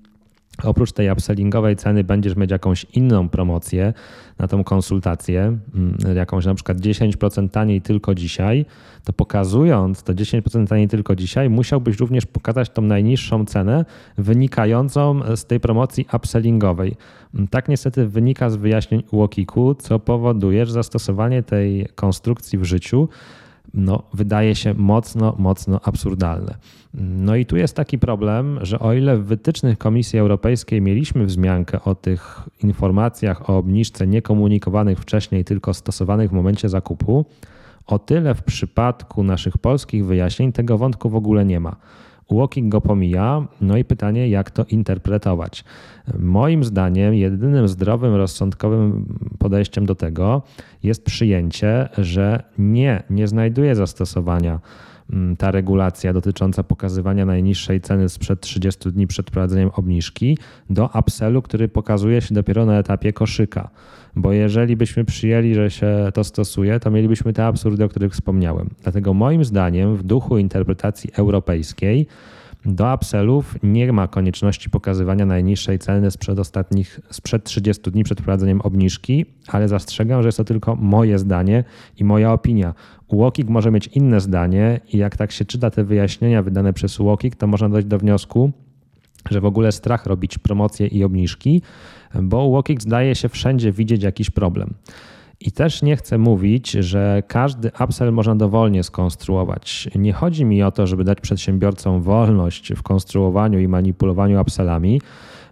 Oprócz 0.64 0.92
tej 0.92 1.12
upsellingowej 1.12 1.76
ceny 1.76 2.04
będziesz 2.04 2.36
mieć 2.36 2.52
jakąś 2.52 2.86
inną 2.94 3.30
promocję 3.30 3.94
na 4.38 4.48
tą 4.48 4.64
konsultację, 4.64 5.58
mm, 5.76 5.98
jakąś 6.16 6.46
na 6.46 6.56
przykład 6.56 6.78
10% 6.78 7.50
taniej 7.50 7.82
tylko 7.82 8.16
dzisiaj, 8.16 8.66
to 9.04 9.14
pokazując 9.14 10.04
to 10.04 10.14
10% 10.14 10.70
taniej 10.70 10.88
tylko 10.88 11.16
dzisiaj, 11.16 11.50
musiałbyś 11.50 12.00
również 12.00 12.26
pokazać 12.26 12.70
tą 12.70 12.82
najniższą 12.82 13.46
cenę 13.46 13.86
wynikającą 14.18 15.22
z 15.36 15.46
tej 15.46 15.60
promocji 15.60 16.06
upsellingowej. 16.14 16.96
Mm, 17.36 17.48
tak 17.48 17.70
niestety 17.70 18.08
wynika 18.08 18.50
z 18.50 18.56
wyjaśnień 18.56 19.04
UOKiK-u, 19.12 19.76
co 19.76 20.00
powoduje, 20.00 20.66
że 20.66 20.74
zastosowanie 20.74 21.44
tej 21.44 21.88
konstrukcji 21.96 22.60
w 22.60 22.64
życiu 22.64 23.10
no, 23.74 24.04
wydaje 24.14 24.56
się 24.56 24.74
mocno, 24.74 25.36
mocno 25.38 25.80
absurdalne. 25.84 26.56
No 26.94 27.36
i 27.36 27.46
tu 27.46 27.58
jest 27.58 27.76
taki 27.76 28.00
problem, 28.00 28.60
że 28.62 28.80
o 28.80 28.94
ile 28.94 29.18
w 29.18 29.26
wytycznych 29.26 29.78
Komisji 29.78 30.20
Europejskiej 30.20 30.82
mieliśmy 30.82 31.26
wzmiankę 31.26 31.82
o 31.84 31.96
tych 31.96 32.42
informacjach 32.64 33.50
o 33.50 33.58
obniżce 33.58 34.08
niekomunikowanych 34.08 35.00
wcześniej, 35.00 35.46
tylko 35.46 35.74
stosowanych 35.74 36.30
w 36.30 36.34
momencie 36.34 36.70
zakupu, 36.70 37.26
o 37.88 38.00
tyle 38.00 38.36
w 38.36 38.44
przypadku 38.44 39.24
naszych 39.24 39.58
polskich 39.58 40.06
wyjaśnień 40.06 40.52
tego 40.52 40.78
wątku 40.78 41.10
w 41.10 41.16
ogóle 41.16 41.46
nie 41.46 41.60
ma. 41.60 41.76
Walking 42.32 42.70
go 42.70 42.82
pomija, 42.82 43.48
no 43.62 43.78
i 43.78 43.84
pytanie, 43.84 44.30
jak 44.30 44.52
to 44.52 44.66
interpretować. 44.66 45.64
Moim 46.20 46.64
zdaniem, 46.64 47.14
jedynym 47.14 47.68
zdrowym, 47.68 48.16
rozsądkowym 48.16 49.06
podejściem 49.40 49.86
do 49.86 49.96
tego 49.96 50.42
jest 50.84 51.06
przyjęcie, 51.06 51.90
że 51.98 52.44
nie, 52.58 53.04
nie 53.10 53.28
znajduje 53.28 53.76
zastosowania 53.76 54.60
ta 55.38 55.52
regulacja 55.52 56.14
dotycząca 56.14 56.64
pokazywania 56.64 57.26
najniższej 57.26 57.82
ceny 57.82 58.10
sprzed 58.10 58.42
30 58.42 58.92
dni 58.92 59.08
przed 59.08 59.28
wprowadzeniem 59.28 59.70
obniżki 59.74 60.38
do 60.70 60.90
upsellu, 61.00 61.42
który 61.42 61.68
pokazuje 61.68 62.22
się 62.22 62.36
dopiero 62.36 62.66
na 62.66 62.80
etapie 62.80 63.14
koszyka. 63.14 63.70
Bo 64.16 64.34
jeżeli 64.34 64.76
byśmy 64.76 65.06
przyjęli, 65.06 65.56
że 65.56 65.72
się 65.72 66.10
to 66.14 66.24
stosuje, 66.24 66.80
to 66.80 66.92
mielibyśmy 66.92 67.34
te 67.34 67.46
absurdy, 67.46 67.84
o 67.84 67.90
których 67.90 68.14
wspomniałem. 68.14 68.70
Dlatego 68.84 69.14
moim 69.14 69.46
zdaniem 69.46 69.96
w 69.96 70.04
duchu 70.04 70.38
interpretacji 70.38 71.10
europejskiej 71.18 72.08
Do 72.66 72.94
upsellów 72.94 73.56
nie 73.64 73.94
ma 73.94 74.08
konieczności 74.08 74.70
pokazywania 74.70 75.26
najniższej 75.26 75.80
ceny 75.80 76.12
sprzed 76.12 76.40
ostatnich, 76.40 77.00
sprzed 77.10 77.44
30 77.44 77.92
dni 77.92 78.04
przed 78.04 78.22
wprowadzeniem 78.22 78.62
obniżki, 78.62 79.26
ale 79.48 79.68
zastrzegam, 79.68 80.22
że 80.22 80.28
jest 80.28 80.38
to 80.38 80.44
tylko 80.44 80.76
moje 80.76 81.20
zdanie 81.20 81.64
i 81.98 82.04
moja 82.04 82.34
opinia. 82.34 82.74
UOKiK 83.10 83.50
może 83.50 83.72
mieć 83.72 83.88
inne 83.88 84.20
zdanie 84.20 84.80
i 84.94 84.98
jak 84.98 85.18
tak 85.18 85.32
się 85.32 85.46
czyta 85.46 85.70
te 85.70 85.84
wyjaśnienia 85.84 86.44
wydane 86.44 86.74
przez 86.74 87.00
UOKiK, 87.00 87.36
to 87.36 87.48
można 87.48 87.70
dojść 87.70 87.88
do 87.88 87.98
wniosku, 87.98 88.52
że 89.32 89.42
w 89.42 89.46
ogóle 89.46 89.72
strach 89.72 90.06
robić 90.06 90.38
promocje 90.38 90.88
i 90.88 91.04
obniżki, 91.04 91.62
bo 92.22 92.46
UOKiK 92.46 92.82
zdaje 92.82 93.16
się 93.16 93.30
wszędzie 93.30 93.72
widzieć 93.72 94.04
jakiś 94.04 94.30
problem. 94.30 94.74
I 95.42 95.52
też 95.52 95.82
nie 95.82 95.96
chcę 95.96 96.18
mówić, 96.18 96.72
że 96.72 97.24
każdy 97.28 97.72
upsell 97.84 98.14
można 98.14 98.36
dowolnie 98.36 98.84
skonstruować. 98.84 99.90
Nie 99.96 100.14
chodzi 100.14 100.46
mi 100.46 100.64
o 100.64 100.72
to, 100.72 100.88
żeby 100.88 101.04
dać 101.04 101.22
przedsiębiorcom 101.22 102.02
wolność 102.02 102.74
w 102.74 102.84
konstruowaniu 102.84 103.60
i 103.60 103.68
manipulowaniu 103.68 104.42
upsellami, 104.42 105.02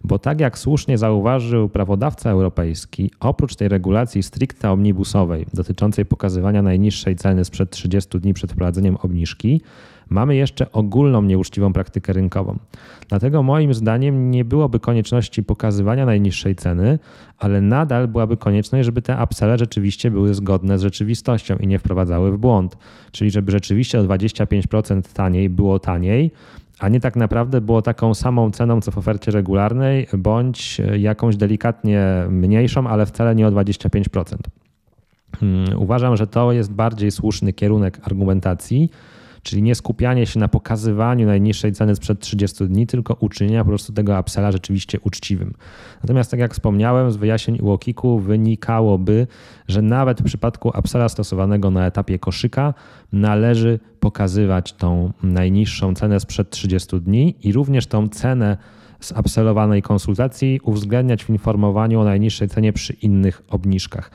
bo 0.04 0.20
tak 0.20 0.40
jak 0.40 0.58
słusznie 0.58 0.98
zauważył 0.98 1.70
prawodawca 1.70 2.30
europejski, 2.30 3.12
oprócz 3.20 3.56
tej 3.56 3.68
regulacji 3.68 4.24
stricte 4.24 4.72
omnibusowej 4.72 5.46
dotyczącej 5.54 6.06
pokazywania 6.06 6.62
najniższej 6.62 7.16
ceny 7.16 7.46
sprzed 7.46 7.70
30 7.70 8.20
dni 8.20 8.34
przed 8.34 8.52
wprowadzeniem 8.52 8.98
obniżki, 8.98 9.62
mamy 10.10 10.36
jeszcze 10.36 10.72
ogólną 10.72 11.22
nieuczciwą 11.22 11.74
praktykę 11.74 12.14
rynkową. 12.14 12.58
Dlatego 13.10 13.44
moim 13.44 13.74
zdaniem 13.74 14.32
nie 14.32 14.46
byłoby 14.46 14.80
konieczności 14.80 15.44
pokazywania 15.44 16.06
najniższej 16.06 16.56
ceny, 16.56 17.00
ale 17.38 17.62
nadal 17.62 18.08
byłaby 18.08 18.38
konieczność, 18.38 18.86
żeby 18.86 19.02
te 19.02 19.24
upselle 19.24 19.58
rzeczywiście 19.58 20.12
były 20.12 20.34
zgodne 20.34 20.80
z 20.80 20.82
rzeczywistością 20.82 21.56
i 21.56 21.68
nie 21.68 21.80
wprowadzały 21.80 22.32
w 22.32 22.38
błąd. 22.38 22.78
Czyli 23.12 23.32
żeby 23.32 23.52
rzeczywiście 23.52 24.00
o 24.00 24.04
25% 24.04 25.02
taniej 25.14 25.50
było 25.50 25.80
taniej, 25.80 26.32
a 26.80 26.90
nie 26.90 27.00
tak 27.00 27.16
naprawdę 27.16 27.62
było 27.62 27.82
taką 27.82 28.14
samą 28.14 28.52
ceną, 28.52 28.82
co 28.82 28.92
w 28.92 28.98
ofercie 28.98 29.32
regularnej, 29.32 30.08
bądź 30.18 30.82
jakąś 30.98 31.36
delikatnie 31.36 32.04
mniejszą, 32.30 32.88
ale 32.88 33.06
wcale 33.06 33.36
nie 33.36 33.48
o 33.48 33.52
25%. 33.52 34.36
Hmm, 35.40 35.80
uważam, 35.80 36.18
że 36.18 36.28
to 36.28 36.52
jest 36.52 36.72
bardziej 36.72 37.12
słuszny 37.12 37.54
kierunek 37.54 38.00
argumentacji 38.04 38.92
Czyli 39.48 39.62
nie 39.64 39.76
skupianie 39.76 40.26
się 40.26 40.40
na 40.40 40.48
pokazywaniu 40.48 41.28
najniższej 41.28 41.72
ceny 41.72 41.96
sprzed 41.96 42.20
30 42.20 42.68
dni, 42.68 42.88
tylko 42.88 43.18
uczynienia 43.20 43.64
po 43.64 43.70
prostu 43.70 43.94
tego 43.94 44.20
upsella 44.20 44.52
rzeczywiście 44.52 45.00
uczciwym. 45.00 45.54
Natomiast 46.04 46.32
tak 46.32 46.40
jak 46.40 46.54
wspomniałem, 46.54 47.12
z 47.12 47.16
wyjaśnień 47.18 47.60
UOKiK-u 47.62 48.20
wynikałoby, 48.20 49.28
że 49.68 49.82
nawet 49.82 50.22
w 50.22 50.24
przypadku 50.24 50.72
upsella 50.80 51.10
stosowanego 51.10 51.72
na 51.72 51.86
etapie 51.86 52.20
koszyka 52.20 52.74
należy 53.12 53.80
pokazywać 54.00 54.74
tą 54.74 55.14
najniższą 55.24 55.94
cenę 55.94 56.20
sprzed 56.20 56.50
30 56.50 57.02
dni 57.02 57.36
i 57.44 57.54
również 57.54 57.88
tą 57.88 58.10
cenę 58.10 58.58
z 59.00 59.12
upsellowanej 59.12 59.82
konsultacji 59.82 60.60
uwzględniać 60.64 61.26
w 61.26 61.30
informowaniu 61.30 62.00
o 62.00 62.04
najniższej 62.04 62.50
cenie 62.50 62.74
przy 62.74 62.94
innych 62.94 63.44
obniżkach. 63.50 64.12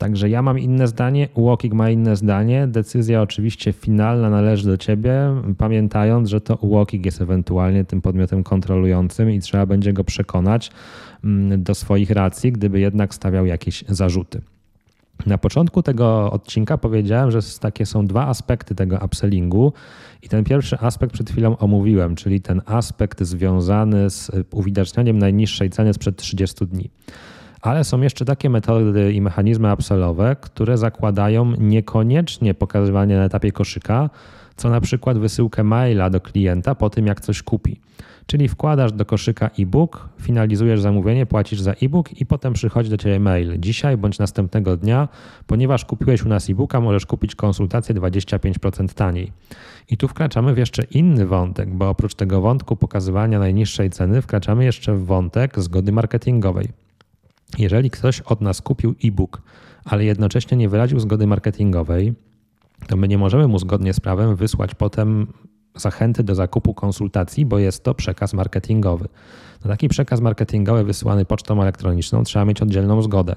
Także 0.00 0.28
ja 0.28 0.42
mam 0.42 0.58
inne 0.58 0.88
zdanie, 0.88 1.28
UOKiK 1.34 1.74
ma 1.74 1.90
inne 1.90 2.16
zdanie. 2.16 2.66
Decyzja 2.66 3.22
oczywiście 3.22 3.72
finalna 3.72 4.30
należy 4.30 4.66
do 4.66 4.76
ciebie, 4.76 5.14
pamiętając, 5.58 6.28
że 6.28 6.40
to 6.40 6.56
UOKiK 6.56 7.06
jest 7.06 7.20
ewentualnie 7.20 7.84
tym 7.84 8.00
podmiotem 8.00 8.42
kontrolującym 8.42 9.30
i 9.30 9.40
trzeba 9.40 9.66
będzie 9.66 9.92
go 9.92 10.04
przekonać 10.04 10.70
mm, 11.24 11.62
do 11.62 11.74
swoich 11.74 12.10
racji, 12.10 12.52
gdyby 12.52 12.80
jednak 12.80 13.14
stawiał 13.14 13.46
jakieś 13.46 13.84
zarzuty. 13.88 14.40
Na 15.26 15.38
początku 15.38 15.82
tego 15.82 16.32
odcinka 16.32 16.78
powiedziałem, 16.78 17.30
że 17.30 17.38
takie 17.60 17.86
są 17.86 18.06
dwa 18.06 18.26
aspekty 18.26 18.74
tego 18.74 18.98
upsellingu 19.04 19.72
i 20.22 20.28
ten 20.28 20.44
pierwszy 20.44 20.78
aspekt 20.78 21.12
przed 21.12 21.30
chwilą 21.30 21.56
omówiłem, 21.58 22.16
czyli 22.16 22.40
ten 22.40 22.62
aspekt 22.66 23.22
związany 23.22 24.10
z 24.10 24.30
uwidacznianiem 24.50 25.18
najniższej 25.18 25.70
ceny 25.70 25.94
sprzed 25.94 26.16
30 26.16 26.66
dni. 26.66 26.90
Ale 27.62 27.84
są 27.84 28.00
jeszcze 28.00 28.24
takie 28.24 28.50
metody 28.50 29.12
i 29.12 29.20
mechanizmy 29.20 29.72
upsellowe, 29.72 30.36
które 30.40 30.78
zakładają 30.78 31.52
niekoniecznie 31.58 32.54
pokazywanie 32.54 33.16
na 33.16 33.24
etapie 33.24 33.52
koszyka, 33.52 34.10
co 34.56 34.70
na 34.70 34.80
przykład 34.80 35.18
wysyłkę 35.18 35.64
maila 35.64 36.10
do 36.10 36.20
klienta 36.20 36.74
po 36.74 36.90
tym, 36.90 37.06
jak 37.06 37.20
coś 37.20 37.42
kupi. 37.42 37.80
Czyli 38.26 38.48
wkładasz 38.48 38.92
do 38.92 39.04
koszyka 39.04 39.50
e-book, 39.58 40.08
finalizujesz 40.20 40.80
zamówienie, 40.80 41.26
płacisz 41.26 41.60
za 41.60 41.72
e-book 41.72 42.20
i 42.20 42.26
potem 42.26 42.52
przychodzi 42.52 42.90
do 42.90 42.96
ciebie 42.96 43.20
mail. 43.20 43.60
Dzisiaj 43.60 43.96
bądź 43.96 44.18
następnego 44.18 44.76
dnia, 44.76 45.08
ponieważ 45.46 45.84
kupiłeś 45.84 46.24
u 46.24 46.28
nas 46.28 46.50
e-booka, 46.50 46.80
możesz 46.80 47.06
kupić 47.06 47.34
konsultację 47.34 47.94
25% 47.94 48.94
taniej. 48.94 49.32
I 49.90 49.96
tu 49.96 50.08
wkraczamy 50.08 50.54
w 50.54 50.58
jeszcze 50.58 50.82
inny 50.82 51.26
wątek, 51.26 51.74
bo 51.74 51.88
oprócz 51.88 52.14
tego 52.14 52.40
wątku 52.40 52.76
pokazywania 52.76 53.38
najniższej 53.38 53.90
ceny, 53.90 54.22
wkraczamy 54.22 54.64
jeszcze 54.64 54.94
w 54.94 55.04
wątek 55.04 55.60
zgody 55.60 55.92
marketingowej. 55.92 56.68
Jeżeli 57.58 57.90
ktoś 57.90 58.20
od 58.20 58.40
nas 58.40 58.62
kupił 58.62 58.94
e-book, 59.04 59.42
ale 59.84 60.04
jednocześnie 60.04 60.56
nie 60.56 60.68
wyraził 60.68 61.00
zgody 61.00 61.26
marketingowej, 61.26 62.14
to 62.86 62.96
my 62.96 63.08
nie 63.08 63.18
możemy 63.18 63.48
mu 63.48 63.58
zgodnie 63.58 63.94
z 63.94 64.00
prawem 64.00 64.36
wysłać 64.36 64.74
potem 64.74 65.26
zachęty 65.74 66.22
do 66.22 66.34
zakupu 66.34 66.74
konsultacji, 66.74 67.46
bo 67.46 67.58
jest 67.58 67.84
to 67.84 67.94
przekaz 67.94 68.34
marketingowy. 68.34 69.08
Na 69.64 69.70
taki 69.70 69.88
przekaz 69.88 70.20
marketingowy 70.20 70.84
wysyłany 70.84 71.24
pocztą 71.24 71.62
elektroniczną 71.62 72.24
trzeba 72.24 72.44
mieć 72.44 72.62
oddzielną 72.62 73.02
zgodę. 73.02 73.36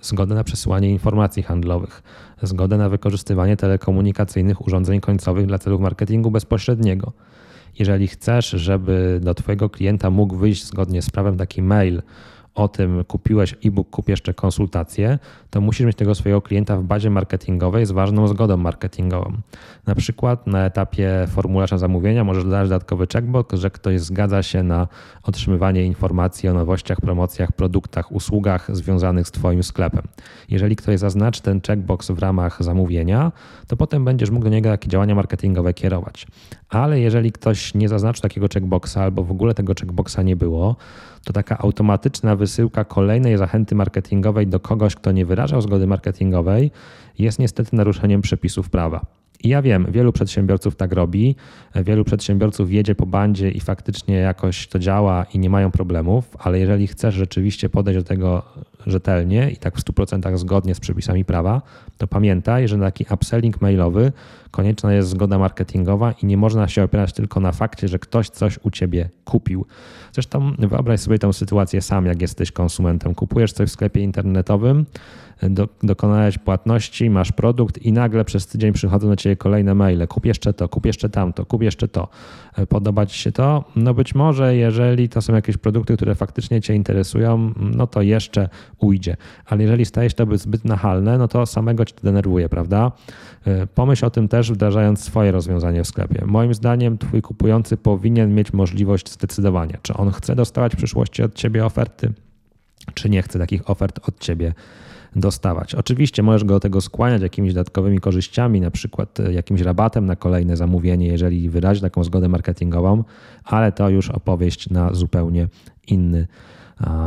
Zgodę 0.00 0.34
na 0.34 0.44
przesyłanie 0.44 0.90
informacji 0.90 1.42
handlowych, 1.42 2.02
zgodę 2.42 2.76
na 2.76 2.88
wykorzystywanie 2.88 3.56
telekomunikacyjnych 3.56 4.66
urządzeń 4.66 5.00
końcowych 5.00 5.46
dla 5.46 5.58
celów 5.58 5.80
marketingu 5.80 6.30
bezpośredniego. 6.30 7.12
Jeżeli 7.78 8.08
chcesz, 8.08 8.50
żeby 8.50 9.20
do 9.22 9.34
Twojego 9.34 9.70
klienta 9.70 10.10
mógł 10.10 10.36
wyjść 10.36 10.66
zgodnie 10.66 11.02
z 11.02 11.10
prawem 11.10 11.36
taki 11.36 11.62
mail, 11.62 12.02
o 12.56 12.68
tym 12.68 13.04
kupiłeś 13.04 13.54
e-book, 13.64 13.90
kup 13.90 14.08
jeszcze 14.08 14.34
konsultację, 14.34 15.18
to 15.50 15.60
musisz 15.60 15.86
mieć 15.86 15.96
tego 15.96 16.14
swojego 16.14 16.42
klienta 16.42 16.76
w 16.76 16.82
bazie 16.82 17.10
marketingowej 17.10 17.86
z 17.86 17.90
ważną 17.90 18.28
zgodą 18.28 18.56
marketingową. 18.56 19.32
Na 19.86 19.94
przykład 19.94 20.46
na 20.46 20.64
etapie 20.64 21.26
formularza 21.28 21.78
zamówienia 21.78 22.24
możesz 22.24 22.44
dodać 22.44 22.68
dodatkowy 22.68 23.06
checkbox, 23.12 23.54
że 23.58 23.70
ktoś 23.70 24.00
zgadza 24.00 24.42
się 24.42 24.62
na 24.62 24.88
otrzymywanie 25.22 25.84
informacji 25.84 26.48
o 26.48 26.54
nowościach, 26.54 27.00
promocjach, 27.00 27.52
produktach, 27.52 28.12
usługach 28.12 28.76
związanych 28.76 29.28
z 29.28 29.30
Twoim 29.30 29.62
sklepem. 29.62 30.02
Jeżeli 30.48 30.76
ktoś 30.76 30.98
zaznaczy 30.98 31.42
ten 31.42 31.60
checkbox 31.60 32.10
w 32.10 32.18
ramach 32.18 32.62
zamówienia, 32.62 33.32
to 33.66 33.76
potem 33.76 34.04
będziesz 34.04 34.30
mógł 34.30 34.44
do 34.44 34.50
niego 34.50 34.70
takie 34.70 34.88
działania 34.88 35.14
marketingowe 35.14 35.74
kierować. 35.74 36.26
Ale 36.68 37.00
jeżeli 37.00 37.32
ktoś 37.32 37.74
nie 37.74 37.88
zaznaczył 37.88 38.22
takiego 38.22 38.46
checkboxa 38.54 38.96
albo 38.96 39.24
w 39.24 39.30
ogóle 39.30 39.54
tego 39.54 39.74
checkboxa 39.80 40.18
nie 40.24 40.36
było, 40.36 40.76
to 41.26 41.32
taka 41.32 41.58
automatyczna 41.58 42.36
wysyłka 42.36 42.84
kolejnej 42.84 43.36
zachęty 43.36 43.74
marketingowej 43.74 44.46
do 44.46 44.60
kogoś, 44.60 44.94
kto 44.94 45.12
nie 45.12 45.26
wyrażał 45.26 45.60
zgody 45.60 45.86
marketingowej, 45.86 46.70
jest 47.18 47.38
niestety 47.38 47.76
naruszeniem 47.76 48.22
przepisów 48.22 48.70
prawa. 48.70 49.06
I 49.42 49.48
ja 49.48 49.62
wiem, 49.62 49.86
wielu 49.90 50.12
przedsiębiorców 50.12 50.76
tak 50.76 50.92
robi, 50.92 51.36
wielu 51.74 52.04
przedsiębiorców 52.04 52.72
jedzie 52.72 52.94
po 52.94 53.06
bandzie 53.06 53.50
i 53.50 53.60
faktycznie 53.60 54.16
jakoś 54.16 54.68
to 54.68 54.78
działa 54.78 55.26
i 55.34 55.38
nie 55.38 55.50
mają 55.50 55.70
problemów, 55.70 56.36
ale 56.38 56.58
jeżeli 56.58 56.86
chcesz 56.86 57.14
rzeczywiście 57.14 57.68
podejść 57.68 58.00
do 58.00 58.04
tego 58.04 58.42
rzetelnie 58.86 59.50
i 59.50 59.56
tak 59.56 59.76
w 59.76 59.84
100% 59.84 60.36
zgodnie 60.36 60.74
z 60.74 60.80
przepisami 60.80 61.24
prawa, 61.24 61.62
to 61.98 62.06
pamiętaj, 62.06 62.68
że 62.68 62.76
na 62.76 62.84
taki 62.84 63.06
upselling 63.14 63.60
mailowy 63.60 64.12
konieczna 64.50 64.92
jest 64.94 65.08
zgoda 65.08 65.38
marketingowa 65.38 66.12
i 66.12 66.26
nie 66.26 66.36
można 66.36 66.68
się 66.68 66.82
opierać 66.82 67.12
tylko 67.12 67.40
na 67.40 67.52
fakcie, 67.52 67.88
że 67.88 67.98
ktoś 67.98 68.28
coś 68.28 68.58
u 68.62 68.70
ciebie 68.70 69.10
kupił. 69.24 69.66
Zresztą 70.12 70.52
wyobraź 70.58 71.00
sobie 71.00 71.18
tę 71.18 71.32
sytuację 71.32 71.82
sam, 71.82 72.06
jak 72.06 72.22
jesteś 72.22 72.52
konsumentem. 72.52 73.14
Kupujesz 73.14 73.52
coś 73.52 73.68
w 73.68 73.72
sklepie 73.72 74.00
internetowym, 74.00 74.86
do, 75.42 75.68
dokonałeś 75.82 76.38
płatności, 76.38 77.10
masz 77.10 77.32
produkt 77.32 77.78
i 77.78 77.92
nagle 77.92 78.24
przez 78.24 78.46
tydzień 78.46 78.72
przychodzą 78.72 79.08
do 79.08 79.16
ciebie 79.16 79.36
kolejne 79.36 79.74
maile. 79.74 80.06
Kup 80.06 80.26
jeszcze 80.26 80.52
to, 80.52 80.68
kup 80.68 80.86
jeszcze 80.86 81.08
tamto, 81.08 81.46
kup 81.46 81.62
jeszcze 81.62 81.88
to. 81.88 82.08
E, 82.56 82.66
podoba 82.66 83.06
ci 83.06 83.18
się 83.18 83.32
to? 83.32 83.64
No 83.76 83.94
być 83.94 84.14
może, 84.14 84.56
jeżeli 84.56 85.08
to 85.08 85.22
są 85.22 85.34
jakieś 85.34 85.56
produkty, 85.56 85.96
które 85.96 86.14
faktycznie 86.14 86.60
cię 86.60 86.74
interesują, 86.74 87.52
no 87.56 87.86
to 87.86 88.02
jeszcze 88.02 88.48
ujdzie. 88.78 89.16
Ale 89.46 89.62
jeżeli 89.62 89.84
staje 89.84 90.10
się 90.10 90.16
to 90.16 90.38
zbyt 90.38 90.64
nachalne, 90.64 91.18
no 91.18 91.28
to 91.28 91.46
samego 91.46 91.84
cię 91.84 91.94
denerwuje, 92.02 92.48
prawda? 92.48 92.92
E, 93.46 93.66
pomyśl 93.66 94.06
o 94.06 94.10
tym 94.10 94.28
też, 94.28 94.52
wdrażając 94.52 95.04
swoje 95.04 95.32
rozwiązanie 95.32 95.84
w 95.84 95.86
sklepie. 95.86 96.24
Moim 96.26 96.54
zdaniem 96.54 96.98
twój 96.98 97.22
kupujący 97.22 97.76
powinien 97.76 98.34
mieć 98.34 98.52
możliwość 98.52 99.10
zdecydowania, 99.10 99.78
czy 99.82 99.94
on 99.94 100.10
chce 100.10 100.36
dostawać 100.36 100.72
w 100.72 100.76
przyszłości 100.76 101.22
od 101.22 101.34
ciebie 101.34 101.66
oferty, 101.66 102.12
czy 102.94 103.10
nie 103.10 103.22
chce 103.22 103.38
takich 103.38 103.70
ofert 103.70 104.08
od 104.08 104.20
ciebie 104.20 104.54
dostawać. 105.16 105.74
Oczywiście 105.74 106.22
możesz 106.22 106.44
go 106.44 106.54
do 106.54 106.60
tego 106.60 106.80
skłaniać 106.80 107.22
jakimiś 107.22 107.54
dodatkowymi 107.54 108.00
korzyściami, 108.00 108.60
na 108.60 108.70
przykład 108.70 109.20
e, 109.20 109.32
jakimś 109.32 109.60
rabatem 109.60 110.06
na 110.06 110.16
kolejne 110.16 110.56
zamówienie, 110.56 111.06
jeżeli 111.06 111.50
wyrazi 111.50 111.80
taką 111.80 112.04
zgodę 112.04 112.28
marketingową, 112.28 113.04
ale 113.44 113.72
to 113.72 113.88
już 113.88 114.10
opowieść 114.10 114.70
na 114.70 114.94
zupełnie 114.94 115.48
inny 115.86 116.26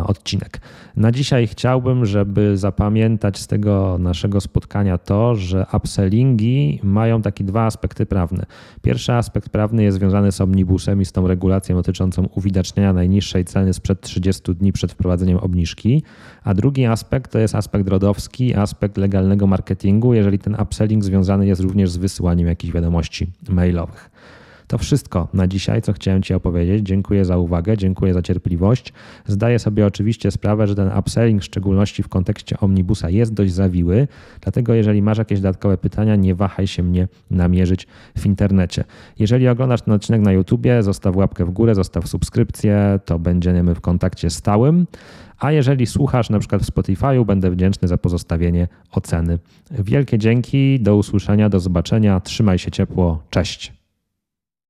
odcinek. 0.05 0.61
Na 0.95 1.11
dzisiaj 1.11 1.47
chciałbym, 1.47 2.05
żeby 2.05 2.57
zapamiętać 2.57 3.37
z 3.37 3.47
tego 3.47 3.97
naszego 3.99 4.41
spotkania 4.41 4.97
to, 4.97 5.35
że 5.35 5.65
upsellingi 5.73 6.79
mają 6.83 7.21
takie 7.21 7.43
dwa 7.43 7.65
aspekty 7.65 8.05
prawne. 8.05 8.45
Pierwszy 8.81 9.13
aspekt 9.13 9.49
prawny 9.49 9.83
jest 9.83 9.97
związany 9.97 10.31
z 10.31 10.41
omnibusem 10.41 11.01
i 11.01 11.05
z 11.05 11.11
tą 11.11 11.27
regulacją 11.27 11.75
dotyczącą 11.75 12.25
uwidaczniania 12.35 12.93
najniższej 12.93 13.45
ceny 13.45 13.73
sprzed 13.73 14.01
30 14.01 14.55
dni 14.55 14.73
przed 14.73 14.91
wprowadzeniem 14.91 15.37
obniżki, 15.37 16.03
a 16.43 16.53
drugi 16.53 16.85
aspekt 16.85 17.31
to 17.31 17.39
jest 17.39 17.55
aspekt 17.55 17.87
rodowski, 17.87 18.55
aspekt 18.55 18.97
legalnego 18.97 19.47
marketingu, 19.47 20.13
jeżeli 20.13 20.39
ten 20.39 20.57
upselling 20.61 21.03
związany 21.03 21.47
jest 21.47 21.61
również 21.61 21.91
z 21.91 21.97
wysyłaniem 21.97 22.47
jakichś 22.47 22.73
wiadomości 22.73 23.31
mailowych. 23.49 24.09
To 24.69 24.77
wszystko 24.77 25.27
na 25.33 25.47
dzisiaj, 25.47 25.81
co 25.81 25.93
chciałem 25.93 26.23
Ci 26.23 26.33
opowiedzieć. 26.33 26.85
Dziękuję 26.87 27.25
za 27.25 27.37
uwagę, 27.37 27.77
dziękuję 27.77 28.13
za 28.13 28.21
cierpliwość. 28.21 28.93
Zdaję 29.27 29.59
sobie 29.59 29.85
oczywiście 29.85 30.31
sprawę, 30.31 30.67
że 30.67 30.75
ten 30.75 30.97
upselling, 30.97 31.41
w 31.41 31.45
szczególności 31.45 32.03
w 32.03 32.07
kontekście 32.07 32.59
omnibusa, 32.59 33.09
jest 33.09 33.33
dość 33.33 33.53
zawiły, 33.53 34.07
dlatego 34.41 34.73
jeżeli 34.73 35.01
masz 35.01 35.17
jakieś 35.17 35.39
dodatkowe 35.39 35.77
pytania, 35.77 36.15
nie 36.15 36.35
wahaj 36.35 36.67
się 36.67 36.83
mnie 36.83 37.07
namierzyć 37.31 37.87
w 38.17 38.25
internecie. 38.25 38.83
Jeżeli 39.19 39.47
oglądasz 39.47 39.81
ten 39.81 39.93
odcinek 39.93 40.21
na 40.21 40.31
YouTubie, 40.31 40.83
zostaw 40.83 41.15
łapkę 41.15 41.45
w 41.45 41.49
górę, 41.49 41.75
zostaw 41.75 42.07
subskrypcję, 42.07 42.99
to 43.05 43.19
będziemy 43.19 43.75
w 43.75 43.81
kontakcie 43.81 44.29
stałym. 44.29 44.87
A 45.39 45.51
jeżeli 45.51 45.85
słuchasz 45.85 46.29
na 46.29 46.39
przykład 46.39 46.61
w 46.61 46.65
Spotify'u, 46.65 47.25
będę 47.25 47.51
wdzięczny 47.51 47.87
za 47.87 47.97
pozostawienie 47.97 48.67
oceny. 48.91 49.39
Wielkie 49.71 50.17
dzięki, 50.17 50.79
do 50.79 50.95
usłyszenia, 50.95 51.49
do 51.49 51.59
zobaczenia, 51.59 52.19
trzymaj 52.19 52.59
się 52.59 52.71
ciepło, 52.71 53.23
cześć. 53.29 53.78